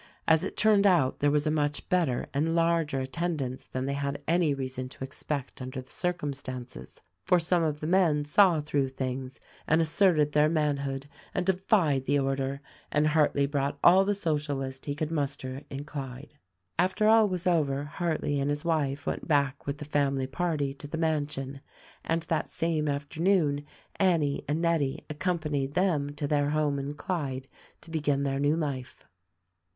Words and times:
As 0.27 0.43
it 0.43 0.57
turned 0.57 0.87
out 0.87 1.19
there 1.19 1.29
was 1.29 1.45
a 1.45 1.51
much 1.51 1.87
better 1.87 2.25
and 2.33 2.55
larger 2.55 3.01
attendance 3.01 3.67
than 3.67 3.85
they 3.85 3.93
had 3.93 4.19
any 4.27 4.51
reason 4.51 4.89
to 4.89 5.03
expect 5.03 5.61
under 5.61 5.79
the 5.79 5.91
circumstances, 5.91 6.99
for 7.23 7.37
some 7.39 7.61
of 7.61 7.79
the 7.81 7.85
men 7.85 8.25
saw 8.25 8.61
through 8.61 8.87
things 8.89 9.39
and 9.67 9.79
asserted 9.79 10.31
their 10.31 10.49
manhood 10.49 11.05
and 11.35 11.45
defied 11.45 12.05
the 12.05 12.17
order, 12.17 12.61
and 12.91 13.05
Hartleigh 13.05 13.45
brought 13.45 13.77
all 13.83 14.03
the 14.03 14.15
Socialists 14.15 14.87
he 14.87 14.95
could 14.95 15.11
mus 15.11 15.35
ter 15.35 15.61
in 15.69 15.83
Clyde. 15.83 16.33
After 16.79 17.07
all 17.07 17.29
was 17.29 17.45
over 17.45 17.83
Hartleigh 17.83 18.39
and 18.41 18.49
his 18.49 18.65
wife 18.65 19.05
went 19.05 19.27
back 19.27 19.67
with 19.67 19.77
the 19.77 19.85
family 19.85 20.25
party 20.25 20.73
to 20.73 20.87
the 20.87 20.97
mansion, 20.97 21.61
and 22.03 22.23
that 22.23 22.49
same 22.49 22.87
afternoon 22.87 23.67
Annie 23.97 24.43
and 24.47 24.63
Nettie 24.63 25.05
accompanied 25.11 25.75
them 25.75 26.15
to 26.15 26.25
their 26.25 26.49
home 26.49 26.79
in 26.79 26.95
Clyde 26.95 27.47
to 27.81 27.91
begin 27.91 28.23
their 28.23 28.39
new 28.39 28.55
life. 28.55 29.05